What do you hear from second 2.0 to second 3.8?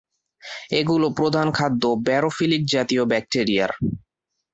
ব্যারোফিলিকজাতীয় ব্যাকটেরিয়ার।